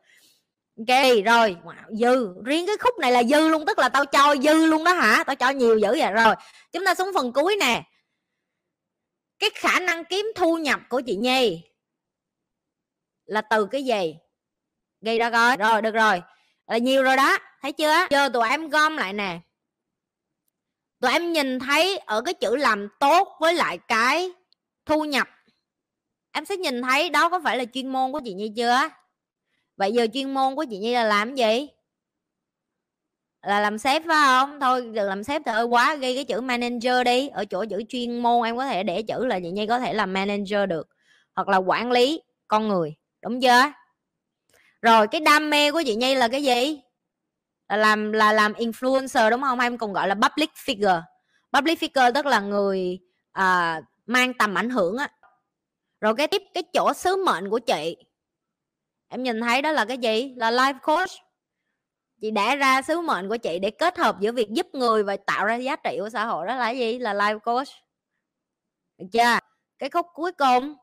Ok 0.79 1.01
rồi 1.25 1.57
wow, 1.65 1.97
dư. 1.97 2.35
Riêng 2.45 2.67
cái 2.67 2.77
khúc 2.81 2.99
này 2.99 3.13
là 3.13 3.23
dư 3.23 3.49
luôn 3.49 3.67
tức 3.67 3.79
là 3.79 3.89
tao 3.89 4.07
cho 4.07 4.37
dư 4.43 4.67
luôn 4.67 4.85
đó 4.85 4.93
hả? 4.93 5.25
Tao 5.25 5.37
cho 5.37 5.51
nhiều 5.51 5.79
dữ 5.79 5.97
vậy. 5.99 6.13
Rồi 6.13 6.35
chúng 6.73 6.85
ta 6.85 6.95
xuống 6.95 7.11
phần 7.15 7.33
cuối 7.33 7.57
nè. 7.61 7.83
Cái 9.39 9.51
khả 9.55 9.81
năng 9.81 10.05
kiếm 10.05 10.33
thu 10.37 10.57
nhập 10.57 10.81
của 10.89 11.01
chị 11.01 11.17
nhi 11.17 11.63
là 13.25 13.41
từ 13.41 13.67
cái 13.67 13.85
gì? 13.85 14.17
Ghi 15.01 15.19
ra 15.19 15.31
coi. 15.31 15.57
Rồi 15.57 15.83
được 15.83 15.95
rồi. 15.95 16.23
Là 16.67 16.79
nhiều 16.79 17.03
rồi 17.03 17.17
đó 17.17 17.39
thấy 17.63 17.73
chưa? 17.73 18.07
Giờ 18.11 18.29
tụi 18.29 18.49
em 18.49 18.69
gom 18.69 18.97
lại 18.97 19.13
nè 19.13 19.39
tụi 21.01 21.13
em 21.13 21.33
nhìn 21.33 21.59
thấy 21.59 21.99
ở 21.99 22.23
cái 22.23 22.35
chữ 22.35 22.57
làm 22.57 22.89
tốt 23.01 23.37
với 23.41 23.55
lại 23.55 23.79
cái 23.89 24.31
thu 24.87 25.05
nhập. 25.05 25.29
Em 26.33 26.45
sẽ 26.45 26.57
nhìn 26.57 26.83
thấy 26.83 27.09
đó 27.09 27.29
có 27.29 27.41
phải 27.45 27.59
là 27.59 27.65
chuyên 27.65 27.89
môn 27.89 28.13
của 28.13 28.21
chị 28.25 28.33
nhi 28.35 28.53
chưa? 28.57 28.81
Vậy 29.77 29.93
giờ 29.93 30.07
chuyên 30.15 30.35
môn 30.35 30.55
của 30.55 30.65
chị 30.71 30.79
nhi 30.79 30.95
là 30.95 31.05
làm 31.05 31.35
gì? 31.35 31.69
Là 33.43 33.61
làm 33.61 33.79
sếp 33.79 34.03
phải 34.07 34.17
không? 34.27 34.61
Thôi, 34.61 34.81
đừng 34.83 35.09
làm 35.09 35.25
sếp 35.25 35.43
thì 35.47 35.53
hơi 35.53 35.65
quá, 35.65 35.95
ghi 35.95 36.15
cái 36.15 36.25
chữ 36.25 36.41
manager 36.41 37.05
đi. 37.05 37.29
Ở 37.29 37.45
chỗ 37.45 37.65
chữ 37.71 37.83
chuyên 37.89 38.23
môn 38.23 38.45
em 38.45 38.57
có 38.57 38.67
thể 38.67 38.83
để 38.83 39.03
chữ 39.03 39.27
là 39.27 39.41
chị 39.41 39.51
nhi 39.51 39.67
có 39.67 39.79
thể 39.79 39.95
làm 39.95 40.13
manager 40.13 40.69
được. 40.69 40.89
Hoặc 41.35 41.49
là 41.49 41.57
quản 41.57 41.93
lý 41.93 42.23
con 42.49 42.69
người, 42.69 42.95
đúng 43.23 43.41
chưa? 43.41 43.73
Rồi, 44.83 45.07
cái 45.09 45.21
đam 45.21 45.51
mê 45.51 45.73
của 45.73 45.83
chị 45.87 45.95
nhi 45.95 46.15
là 46.15 46.29
cái 46.29 46.43
gì? 46.43 46.81
Làm 47.77 48.13
là 48.13 48.33
làm 48.33 48.53
influencer 48.53 49.31
đúng 49.31 49.41
không? 49.43 49.61
Em 49.61 49.79
còn 49.79 49.93
gọi 49.93 50.09
là 50.09 50.15
public 50.15 50.51
figure. 50.55 51.03
Public 51.53 51.81
figure 51.81 52.13
tức 52.13 52.27
là 52.27 52.41
người 52.41 52.99
à, 53.33 53.81
mang 54.07 54.35
tầm 54.35 54.55
ảnh 54.55 54.71
hưởng 54.71 54.97
á. 54.97 55.11
Rồi 56.01 56.15
cái 56.15 56.27
tiếp 56.27 56.43
cái 56.55 56.63
chỗ 56.73 56.93
sứ 56.93 57.25
mệnh 57.27 57.51
của 57.51 57.59
chị. 57.59 57.97
Em 59.09 59.23
nhìn 59.23 59.41
thấy 59.41 59.63
đó 59.63 59.73
là 59.73 59.85
cái 59.85 59.99
gì? 59.99 60.35
Là 60.37 60.51
life 60.51 60.79
coach. 60.83 61.11
Chị 62.21 62.31
đã 62.31 62.57
ra 62.57 62.83
sứ 62.83 63.01
mệnh 63.01 63.29
của 63.29 63.37
chị 63.37 63.59
để 63.59 63.71
kết 63.71 63.99
hợp 63.99 64.21
giữa 64.21 64.33
việc 64.33 64.49
giúp 64.51 64.67
người 64.73 65.03
và 65.03 65.17
tạo 65.17 65.45
ra 65.45 65.55
giá 65.55 65.77
trị 65.77 65.97
của 66.01 66.11
xã 66.11 66.25
hội. 66.25 66.47
Đó 66.47 66.55
là 66.55 66.71
gì? 66.71 66.99
Là 66.99 67.15
life 67.15 67.39
coach. 67.39 67.69
Được 68.99 69.07
chưa? 69.13 69.39
Cái 69.79 69.91
khúc 69.91 70.07
cuối 70.15 70.33
cùng 70.33 70.75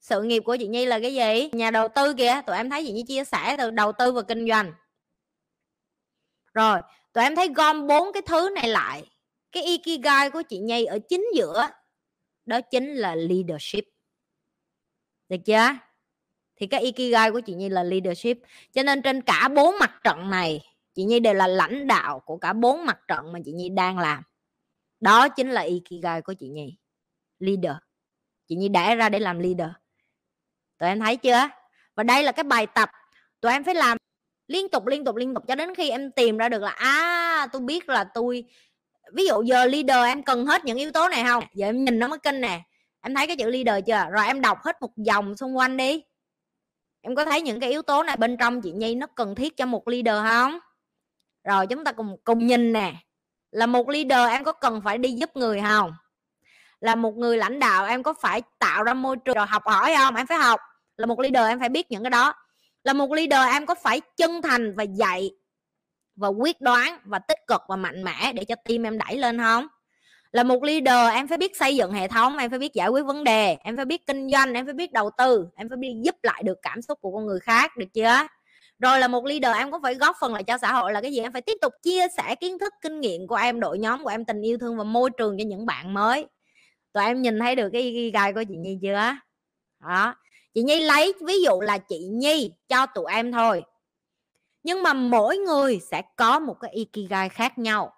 sự 0.00 0.22
nghiệp 0.22 0.42
của 0.46 0.56
chị 0.56 0.66
nhi 0.66 0.86
là 0.86 1.00
cái 1.00 1.14
gì? 1.14 1.50
Nhà 1.52 1.70
đầu 1.70 1.88
tư 1.88 2.14
kìa. 2.14 2.40
Tụi 2.46 2.56
em 2.56 2.70
thấy 2.70 2.84
chị 2.86 2.92
nhi 2.92 3.04
chia 3.08 3.24
sẻ 3.24 3.56
từ 3.58 3.70
đầu 3.70 3.92
tư 3.92 4.12
và 4.12 4.22
kinh 4.22 4.48
doanh 4.48 4.72
rồi, 6.54 6.80
tụi 7.12 7.24
em 7.24 7.36
thấy 7.36 7.48
gom 7.48 7.86
bốn 7.86 8.12
cái 8.12 8.22
thứ 8.26 8.50
này 8.54 8.68
lại, 8.68 9.10
cái 9.52 9.62
ikigai 9.62 10.30
của 10.30 10.42
chị 10.42 10.58
nhi 10.58 10.84
ở 10.84 10.98
chính 11.08 11.26
giữa, 11.34 11.68
đó 12.46 12.60
chính 12.60 12.94
là 12.94 13.14
leadership. 13.14 13.84
Được 15.28 15.36
chưa? 15.44 15.68
Thì 16.56 16.66
cái 16.66 16.80
ikigai 16.80 17.30
của 17.30 17.40
chị 17.40 17.54
nhi 17.54 17.68
là 17.68 17.82
leadership. 17.82 18.38
Cho 18.72 18.82
nên 18.82 19.02
trên 19.02 19.22
cả 19.22 19.48
bốn 19.48 19.78
mặt 19.78 20.00
trận 20.04 20.30
này, 20.30 20.60
chị 20.94 21.04
nhi 21.04 21.20
đều 21.20 21.34
là 21.34 21.46
lãnh 21.46 21.86
đạo 21.86 22.20
của 22.20 22.36
cả 22.36 22.52
bốn 22.52 22.86
mặt 22.86 22.98
trận 23.08 23.32
mà 23.32 23.38
chị 23.44 23.52
nhi 23.52 23.68
đang 23.68 23.98
làm. 23.98 24.22
Đó 25.00 25.28
chính 25.28 25.50
là 25.50 25.60
ikigai 25.60 26.22
của 26.22 26.34
chị 26.34 26.48
nhi, 26.48 26.76
leader. 27.38 27.76
Chị 28.48 28.56
nhi 28.56 28.68
đã 28.68 28.94
ra 28.94 29.08
để 29.08 29.18
làm 29.18 29.38
leader. 29.38 29.68
Tụi 30.78 30.88
em 30.88 31.00
thấy 31.00 31.16
chưa? 31.16 31.48
Và 31.94 32.02
đây 32.02 32.22
là 32.22 32.32
cái 32.32 32.44
bài 32.44 32.66
tập. 32.66 32.90
Tụi 33.40 33.52
em 33.52 33.64
phải 33.64 33.74
làm 33.74 33.98
liên 34.46 34.68
tục 34.68 34.86
liên 34.86 35.04
tục 35.04 35.16
liên 35.16 35.34
tục 35.34 35.44
cho 35.48 35.54
đến 35.54 35.74
khi 35.74 35.90
em 35.90 36.10
tìm 36.10 36.36
ra 36.36 36.48
được 36.48 36.62
là 36.62 36.70
à 36.70 37.46
tôi 37.52 37.62
biết 37.62 37.88
là 37.88 38.04
tôi 38.04 38.44
ví 39.12 39.26
dụ 39.26 39.42
giờ 39.42 39.64
leader 39.64 40.04
em 40.06 40.22
cần 40.22 40.46
hết 40.46 40.64
những 40.64 40.78
yếu 40.78 40.90
tố 40.90 41.08
này 41.08 41.24
không? 41.24 41.44
Giờ 41.54 41.66
em 41.66 41.84
nhìn 41.84 41.98
nó 41.98 42.08
mới 42.08 42.18
kinh 42.18 42.40
nè. 42.40 42.60
Em 43.00 43.14
thấy 43.14 43.26
cái 43.26 43.36
chữ 43.36 43.50
leader 43.50 43.84
chưa? 43.86 44.10
Rồi 44.10 44.26
em 44.26 44.40
đọc 44.40 44.58
hết 44.64 44.80
một 44.80 44.90
dòng 44.96 45.36
xung 45.36 45.56
quanh 45.56 45.76
đi. 45.76 46.02
Em 47.00 47.14
có 47.14 47.24
thấy 47.24 47.42
những 47.42 47.60
cái 47.60 47.70
yếu 47.70 47.82
tố 47.82 48.02
này 48.02 48.16
bên 48.16 48.36
trong 48.36 48.62
chị 48.62 48.72
nhi 48.72 48.94
nó 48.94 49.06
cần 49.06 49.34
thiết 49.34 49.56
cho 49.56 49.66
một 49.66 49.88
leader 49.88 50.30
không? 50.30 50.58
Rồi 51.44 51.66
chúng 51.66 51.84
ta 51.84 51.92
cùng 51.92 52.16
cùng 52.24 52.46
nhìn 52.46 52.72
nè. 52.72 52.94
Là 53.50 53.66
một 53.66 53.88
leader 53.88 54.30
em 54.30 54.44
có 54.44 54.52
cần 54.52 54.80
phải 54.84 54.98
đi 54.98 55.12
giúp 55.12 55.36
người 55.36 55.60
không? 55.60 55.92
Là 56.80 56.94
một 56.94 57.16
người 57.16 57.36
lãnh 57.36 57.58
đạo 57.58 57.86
em 57.86 58.02
có 58.02 58.14
phải 58.14 58.42
tạo 58.58 58.82
ra 58.82 58.94
môi 58.94 59.16
trường 59.24 59.34
rồi 59.34 59.46
học 59.46 59.62
hỏi 59.66 59.94
không? 59.96 60.14
Em 60.14 60.26
phải 60.26 60.38
học. 60.38 60.60
Là 60.96 61.06
một 61.06 61.20
leader 61.20 61.48
em 61.48 61.60
phải 61.60 61.68
biết 61.68 61.90
những 61.90 62.02
cái 62.02 62.10
đó 62.10 62.34
là 62.84 62.92
một 62.92 63.12
leader 63.12 63.52
em 63.52 63.66
có 63.66 63.74
phải 63.74 64.00
chân 64.16 64.42
thành 64.42 64.74
và 64.76 64.82
dạy 64.82 65.30
và 66.16 66.28
quyết 66.28 66.60
đoán 66.60 66.98
và 67.04 67.18
tích 67.18 67.38
cực 67.46 67.60
và 67.68 67.76
mạnh 67.76 68.04
mẽ 68.04 68.32
để 68.32 68.44
cho 68.44 68.54
team 68.54 68.82
em 68.82 68.98
đẩy 68.98 69.18
lên 69.18 69.38
không? 69.38 69.66
Là 70.32 70.42
một 70.42 70.62
leader, 70.62 71.14
em 71.14 71.28
phải 71.28 71.38
biết 71.38 71.56
xây 71.56 71.76
dựng 71.76 71.92
hệ 71.92 72.08
thống, 72.08 72.36
em 72.36 72.50
phải 72.50 72.58
biết 72.58 72.74
giải 72.74 72.88
quyết 72.88 73.02
vấn 73.02 73.24
đề, 73.24 73.56
em 73.60 73.76
phải 73.76 73.84
biết 73.84 74.06
kinh 74.06 74.30
doanh, 74.30 74.54
em 74.54 74.64
phải 74.66 74.74
biết 74.74 74.92
đầu 74.92 75.10
tư, 75.18 75.46
em 75.56 75.68
phải 75.68 75.76
biết 75.76 75.94
giúp 76.02 76.16
lại 76.22 76.42
được 76.42 76.58
cảm 76.62 76.82
xúc 76.82 76.98
của 77.00 77.12
con 77.12 77.26
người 77.26 77.40
khác, 77.40 77.76
được 77.76 77.86
chưa? 77.94 78.26
Rồi 78.78 78.98
là 78.98 79.08
một 79.08 79.24
leader, 79.24 79.56
em 79.56 79.70
có 79.70 79.80
phải 79.82 79.94
góp 79.94 80.16
phần 80.20 80.32
lại 80.32 80.42
cho 80.42 80.58
xã 80.58 80.72
hội 80.72 80.92
là 80.92 81.00
cái 81.00 81.12
gì? 81.12 81.18
Em 81.18 81.32
phải 81.32 81.42
tiếp 81.42 81.56
tục 81.60 81.72
chia 81.82 82.06
sẻ 82.16 82.34
kiến 82.34 82.58
thức, 82.58 82.72
kinh 82.80 83.00
nghiệm 83.00 83.26
của 83.26 83.34
em, 83.34 83.60
đội 83.60 83.78
nhóm 83.78 84.04
của 84.04 84.10
em, 84.10 84.24
tình 84.24 84.40
yêu 84.40 84.58
thương 84.58 84.76
và 84.76 84.84
môi 84.84 85.10
trường 85.18 85.36
cho 85.38 85.44
những 85.46 85.66
bạn 85.66 85.94
mới. 85.94 86.26
Tụi 86.92 87.04
em 87.04 87.22
nhìn 87.22 87.38
thấy 87.38 87.56
được 87.56 87.70
cái 87.72 88.10
gai 88.14 88.32
của 88.32 88.44
chị 88.48 88.54
nhi 88.56 88.78
chưa? 88.82 89.14
Đó 89.80 90.14
chị 90.54 90.62
nhi 90.62 90.80
lấy 90.80 91.12
ví 91.26 91.42
dụ 91.42 91.60
là 91.60 91.78
chị 91.78 91.98
nhi 91.98 92.52
cho 92.68 92.86
tụi 92.86 93.04
em 93.12 93.32
thôi. 93.32 93.62
Nhưng 94.62 94.82
mà 94.82 94.92
mỗi 94.92 95.36
người 95.36 95.80
sẽ 95.90 96.02
có 96.16 96.38
một 96.38 96.56
cái 96.60 96.70
ikigai 96.70 97.28
khác 97.28 97.58
nhau. 97.58 97.92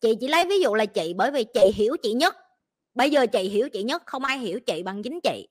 Chị 0.00 0.14
chỉ 0.20 0.28
lấy 0.28 0.44
ví 0.44 0.60
dụ 0.60 0.74
là 0.74 0.86
chị, 0.86 1.14
bởi 1.16 1.30
vì 1.30 1.44
chị 1.44 1.72
hiểu 1.74 1.96
chị 2.02 2.12
nhất. 2.12 2.36
Bây 2.94 3.10
giờ 3.10 3.26
chị 3.26 3.48
hiểu 3.48 3.68
chị 3.68 3.82
nhất, 3.82 4.02
không 4.06 4.24
ai 4.24 4.38
hiểu 4.38 4.60
chị 4.60 4.82
bằng 4.82 5.02
chính 5.02 5.20
chị. 5.20 5.48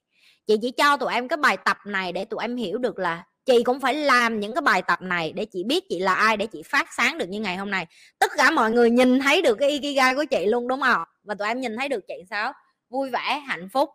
Chị 0.48 0.58
chỉ 0.62 0.72
cho 0.72 0.98
tụi 0.98 1.13
em 1.13 1.27
cái 1.27 1.38
bài 1.38 1.58
tập 1.58 1.77
này 1.86 2.12
để 2.12 2.25
tụi 2.25 2.39
em 2.41 2.55
hiểu 2.55 2.77
được 2.77 3.00
là 3.00 3.25
chị 3.46 3.63
cũng 3.63 3.79
phải 3.79 3.94
làm 3.94 4.39
những 4.39 4.53
cái 4.53 4.62
bài 4.62 4.82
tập 4.82 5.01
này 5.01 5.32
để 5.32 5.46
chị 5.46 5.63
biết 5.63 5.89
chị 5.89 6.00
là 6.00 6.13
ai, 6.13 6.38
để 6.38 6.46
chị 6.46 6.63
phát 6.63 6.88
sáng 6.98 7.17
được 7.17 7.29
như 7.29 7.39
ngày 7.39 7.58
hôm 7.58 7.72
nay. 7.72 7.86
Tất 8.20 8.32
cả 8.38 8.51
mọi 8.51 8.72
người 8.72 8.89
nhìn 8.89 9.20
thấy 9.20 9.41
được 9.41 9.55
cái 9.55 9.70
ikigai 9.70 10.15
của 10.15 10.25
chị 10.25 10.46
luôn, 10.46 10.67
đúng 10.67 10.82
không? 10.82 11.03
Và 11.24 11.36
tụi 11.36 11.48
em 11.48 11.62
nhìn 11.62 11.77
thấy 11.77 11.89
được 11.89 12.08
chị 12.08 12.15
sao? 12.29 12.53
Vui 12.89 13.10
vẻ, 13.10 13.44
hạnh 13.48 13.70
phúc 13.74 13.89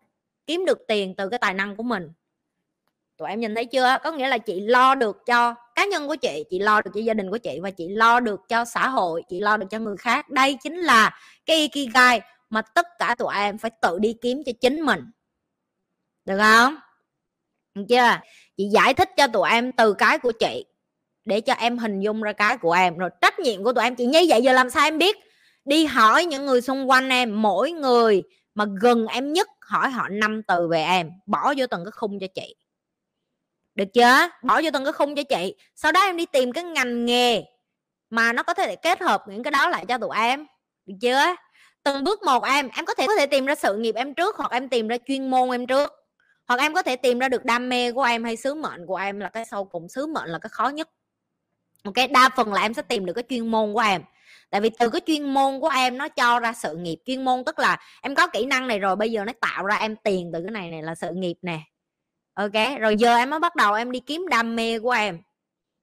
kiếm 0.50 0.64
được 0.64 0.78
tiền 0.88 1.14
từ 1.16 1.28
cái 1.28 1.38
tài 1.38 1.54
năng 1.54 1.76
của 1.76 1.83
mình. 1.83 2.12
Tụi 3.16 3.28
em 3.28 3.40
nhìn 3.40 3.54
thấy 3.54 3.64
chưa? 3.64 3.97
Có 4.04 4.12
nghĩa 4.12 4.28
là 4.28 4.38
chị 4.38 4.61
lo 4.61 4.95
được 4.95 5.26
cho 5.26 5.54
cá 5.75 5.85
nhân 5.85 6.09
của 6.09 6.16
chị 6.16 6.45
chị 6.50 6.59
lo 6.59 6.83
được 6.83 6.90
cho 6.95 7.00
gia 7.00 7.14
đình 7.14 7.30
của 7.30 7.38
chị 7.38 7.59
và 7.62 7.71
chị 7.71 7.88
lo 7.88 8.21
được 8.21 8.40
cho 8.49 8.64
xã 8.64 8.88
hội, 8.88 9.23
chị 9.28 9.40
lo 9.40 9.57
được 9.57 9.66
cho 9.71 9.78
người 9.78 9.97
khác. 9.97 10.30
Đây 10.30 10.59
chính 10.62 10.76
là 10.76 11.19
cái 11.47 11.57
ikigai 11.57 12.21
mà 12.50 12.62
tất 12.62 12.87
cả 12.99 13.14
tụi 13.19 13.35
em 13.35 13.59
phải 13.59 13.71
tự 13.83 13.99
đi 13.99 14.16
kiếm 14.23 14.42
cho 14.47 14.52
chính 14.61 14.80
mình. 14.80 15.00
Được 16.25 16.38
không? 16.38 16.76
Được 17.75 17.85
chưa? 17.88 18.19
Chị 18.57 18.69
giải 18.73 18.95
thích 18.95 19.11
cho 19.16 19.26
tụi 19.26 19.50
em 19.50 19.73
từ 19.73 19.95
cái 19.95 20.19
của 20.19 20.33
chị 20.33 20.64
để 21.25 21.40
cho 21.40 21.54
em 21.54 21.78
hình 21.78 22.00
dung 22.00 22.23
ra 22.23 22.33
cái 22.33 22.57
của 22.57 22.73
em. 22.73 22.99
Rồi 22.99 23.11
trách 23.21 23.38
nhiệm 23.38 23.64
của 23.64 23.73
tụi 23.73 23.85
em, 23.85 23.97
chị 23.97 24.07
như 24.07 24.26
vậy 24.28 24.42
giờ 24.42 24.52
làm 24.52 24.71
sao 24.71 24.87
em 24.87 24.99
biết? 24.99 25.16
Đi 25.64 25.87
hỏi 25.87 26.25
những 26.25 26.47
người 26.47 26.61
xung 26.61 26.90
quanh 26.90 27.09
em, 27.09 27.42
mỗi 27.42 27.73
người 27.73 28.23
mà 28.54 28.64
gần 28.80 29.07
em 29.07 29.33
nhất 29.33 29.49
hỏi 29.71 29.91
họ 29.91 30.09
năm 30.09 30.43
từ 30.43 30.69
về 30.69 30.83
em 30.83 31.11
bỏ 31.27 31.55
vô 31.57 31.67
từng 31.67 31.85
cái 31.85 31.93
khung 31.93 32.19
cho 32.21 32.27
chị. 32.35 32.55
Được 33.75 33.85
chưa? 33.95 34.29
Bỏ 34.43 34.61
vô 34.62 34.71
từng 34.73 34.85
cái 34.85 34.93
khung 34.93 35.17
cho 35.17 35.23
chị. 35.23 35.55
Sau 35.75 35.93
đó 35.93 36.00
em 36.00 36.17
đi 36.17 36.27
tìm 36.27 36.53
cái 36.53 36.65
ngành 36.65 37.07
nghề 37.07 37.43
mà 38.11 38.33
nó 38.33 38.43
có 38.43 38.55
thể 38.55 38.77
kết 38.77 39.00
hợp 39.00 39.25
những 39.29 39.43
cái 39.43 39.50
đó 39.50 39.69
lại 39.69 39.85
cho 39.89 39.99
tụi 39.99 40.17
em. 40.17 40.47
Được 40.87 40.95
chưa? 41.00 41.35
Từng 41.83 42.05
bước 42.05 42.23
một 42.23 42.45
em 42.45 42.69
em 42.77 42.85
có 42.85 42.95
thể 42.95 43.07
có 43.07 43.17
thể 43.19 43.27
tìm 43.27 43.47
ra 43.47 43.55
sự 43.55 43.77
nghiệp 43.77 43.95
em 43.95 44.15
trước 44.15 44.37
hoặc 44.37 44.53
em 44.53 44.69
tìm 44.69 44.89
ra 44.89 44.97
chuyên 45.07 45.31
môn 45.31 45.50
em 45.50 45.67
trước. 45.67 45.93
Hoặc 46.47 46.61
em 46.61 46.75
có 46.75 46.83
thể 46.83 46.97
tìm 46.97 47.19
ra 47.19 47.29
được 47.29 47.45
đam 47.45 47.69
mê 47.69 47.93
của 47.93 48.03
em 48.03 48.25
hay 48.25 48.37
sứ 48.37 48.55
mệnh 48.55 48.87
của 48.87 48.97
em 48.97 49.21
là 49.21 49.29
cái 49.29 49.45
sau 49.45 49.65
cùng 49.65 49.89
sứ 49.89 50.07
mệnh 50.07 50.29
là 50.29 50.39
cái 50.39 50.50
khó 50.50 50.69
nhất. 50.69 50.89
Ok 51.85 51.95
đa 52.11 52.31
phần 52.37 52.53
là 52.53 52.62
em 52.62 52.75
sẽ 52.75 52.83
tìm 52.83 53.07
được 53.07 53.12
cái 53.12 53.25
chuyên 53.29 53.50
môn 53.50 53.73
của 53.73 53.81
em 53.81 54.03
tại 54.50 54.60
vì 54.60 54.70
từ 54.78 54.90
cái 54.90 55.00
chuyên 55.06 55.34
môn 55.34 55.60
của 55.60 55.68
em 55.68 55.99
nó 55.99 56.08
cho 56.08 56.40
ra 56.40 56.52
sự 56.52 56.76
nghiệp 56.76 56.99
chuyên 57.06 57.25
môn, 57.25 57.44
tức 57.46 57.58
là 57.58 57.78
em 58.02 58.14
có 58.14 58.26
kỹ 58.26 58.46
năng 58.46 58.68
này 58.68 58.78
rồi, 58.78 58.96
bây 58.96 59.12
giờ 59.12 59.25
nó 59.25 59.32
tạo 59.40 59.64
ra 59.64 59.76
em 59.76 59.96
tiền 59.96 60.30
từ 60.32 60.42
cái 60.42 60.50
này 60.50 60.70
này 60.70 60.82
là 60.82 60.94
sự 60.94 61.08
nghiệp 61.14 61.37
nè. 61.42 61.60
Ok, 62.34 62.78
rồi 62.80 62.96
giờ 62.96 63.16
em 63.16 63.30
mới 63.30 63.40
bắt 63.40 63.56
đầu 63.56 63.75
em 63.75 63.92
đi 63.92 64.00
kiếm 64.00 64.28
đam 64.28 64.56
mê 64.56 64.78
của 64.78 64.90
em. 64.90 65.18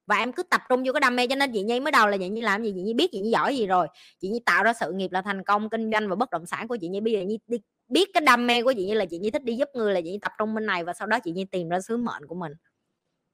Và 0.06 0.16
em 0.16 0.32
cứ 0.32 0.42
tập 0.42 0.62
trung 0.68 0.82
vô 0.86 0.92
cái 0.92 1.00
đam 1.00 1.16
mê, 1.16 1.26
cho 1.26 1.34
nên 1.34 1.52
chị 1.52 1.62
nhi 1.62 1.80
mới 1.80 1.92
đầu 1.92 2.06
là 2.06 2.16
chị 2.16 2.28
nhi 2.28 2.40
làm 2.40 2.62
gì, 2.62 2.72
chị 2.76 2.82
nhi 2.82 2.94
biết 2.94 3.08
chị 3.12 3.20
nhi 3.20 3.30
giỏi 3.30 3.56
gì 3.56 3.66
rồi. 3.66 3.88
Chị 4.20 4.28
nhi 4.28 4.40
tạo 4.46 4.64
ra 4.64 4.72
sự 4.72 4.92
nghiệp 4.92 5.12
là 5.12 5.22
thành 5.22 5.44
công, 5.44 5.70
kinh 5.70 5.92
doanh 5.92 6.08
và 6.08 6.16
bất 6.16 6.30
động 6.30 6.46
sản 6.46 6.68
của 6.68 6.76
chị 6.80 6.88
nhi. 6.88 7.00
Bây 7.00 7.12
giờ 7.12 7.20
nhi 7.20 7.38
đi, 7.46 7.58
biết 7.88 8.08
cái 8.14 8.20
đam 8.20 8.46
mê 8.46 8.62
của 8.62 8.72
chị 8.76 8.84
nhi 8.86 8.94
là 8.94 9.04
chị 9.04 9.18
nhi 9.18 9.30
thích 9.30 9.44
đi 9.44 9.54
giúp 9.54 9.68
người, 9.74 9.94
là 9.94 10.00
chị 10.00 10.10
nhi 10.10 10.18
tập 10.22 10.32
trung 10.38 10.54
bên 10.54 10.66
này 10.66 10.84
và 10.84 10.92
sau 10.92 11.06
đó 11.06 11.18
chị 11.24 11.32
nhi 11.32 11.44
tìm 11.44 11.68
ra 11.68 11.80
sứ 11.80 11.96
mệnh 11.96 12.26
của 12.26 12.34
mình. 12.34 12.52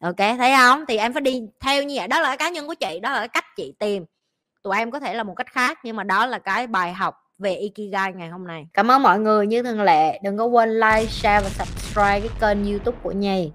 Ok, 0.00 0.16
thấy 0.16 0.52
không? 0.56 0.84
Thì 0.88 0.96
em 0.96 1.12
phải 1.12 1.22
đi 1.22 1.42
theo 1.60 1.82
như 1.82 1.94
vậy. 1.98 2.08
Đó 2.08 2.20
là 2.20 2.28
cái 2.28 2.36
cá 2.36 2.48
nhân 2.48 2.66
của 2.66 2.74
chị, 2.74 3.00
đó 3.00 3.12
là 3.12 3.18
cái 3.18 3.28
cách 3.28 3.44
chị 3.56 3.74
tìm 3.78 4.04
tụi 4.64 4.76
em 4.76 4.90
có 4.90 5.00
thể 5.00 5.14
là 5.14 5.22
một 5.22 5.34
cách 5.34 5.52
khác 5.52 5.78
nhưng 5.84 5.96
mà 5.96 6.02
đó 6.02 6.26
là 6.26 6.38
cái 6.38 6.66
bài 6.66 6.92
học 6.92 7.20
về 7.38 7.54
Ikigai 7.54 8.12
ngày 8.12 8.28
hôm 8.28 8.46
nay. 8.46 8.66
Cảm 8.74 8.90
ơn 8.90 9.02
mọi 9.02 9.18
người 9.18 9.46
như 9.46 9.62
thường 9.62 9.82
lệ. 9.82 10.20
Đừng 10.22 10.38
có 10.38 10.44
quên 10.44 10.70
like, 10.70 11.06
share 11.06 11.44
và 11.44 11.64
subscribe 11.64 12.20
cái 12.20 12.28
kênh 12.40 12.70
YouTube 12.70 12.98
của 13.02 13.12
Nhi. 13.12 13.52